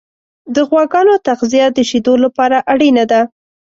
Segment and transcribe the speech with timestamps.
[0.55, 3.21] د غواګانو تغذیه د شیدو لپاره اړینه ده.